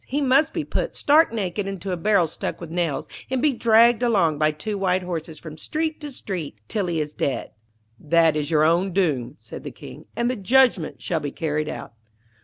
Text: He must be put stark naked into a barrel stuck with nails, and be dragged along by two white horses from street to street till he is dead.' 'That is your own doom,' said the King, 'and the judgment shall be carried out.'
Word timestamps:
He 0.07 0.19
must 0.19 0.51
be 0.51 0.63
put 0.63 0.95
stark 0.95 1.31
naked 1.31 1.67
into 1.67 1.91
a 1.91 1.95
barrel 1.95 2.25
stuck 2.25 2.59
with 2.59 2.71
nails, 2.71 3.07
and 3.29 3.39
be 3.39 3.53
dragged 3.53 4.01
along 4.01 4.39
by 4.39 4.49
two 4.49 4.75
white 4.75 5.03
horses 5.03 5.37
from 5.37 5.59
street 5.59 6.01
to 6.01 6.11
street 6.11 6.57
till 6.67 6.87
he 6.87 6.99
is 6.99 7.13
dead.' 7.13 7.51
'That 7.99 8.35
is 8.35 8.49
your 8.49 8.63
own 8.63 8.93
doom,' 8.93 9.35
said 9.37 9.63
the 9.63 9.69
King, 9.69 10.05
'and 10.15 10.27
the 10.27 10.35
judgment 10.35 11.03
shall 11.03 11.19
be 11.19 11.29
carried 11.31 11.69
out.' 11.69 11.93